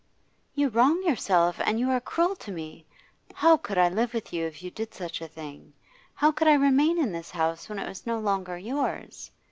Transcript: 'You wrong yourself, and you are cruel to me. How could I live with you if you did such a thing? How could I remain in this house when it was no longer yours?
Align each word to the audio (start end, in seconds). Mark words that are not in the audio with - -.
'You 0.55 0.69
wrong 0.69 1.03
yourself, 1.03 1.61
and 1.63 1.79
you 1.79 1.91
are 1.91 1.99
cruel 2.01 2.35
to 2.37 2.51
me. 2.51 2.87
How 3.35 3.55
could 3.55 3.77
I 3.77 3.87
live 3.87 4.15
with 4.15 4.33
you 4.33 4.47
if 4.47 4.63
you 4.63 4.71
did 4.71 4.95
such 4.95 5.21
a 5.21 5.27
thing? 5.27 5.73
How 6.15 6.31
could 6.31 6.47
I 6.47 6.55
remain 6.55 6.97
in 6.97 7.11
this 7.11 7.29
house 7.29 7.69
when 7.69 7.77
it 7.77 7.87
was 7.87 8.07
no 8.07 8.17
longer 8.17 8.57
yours? 8.57 9.29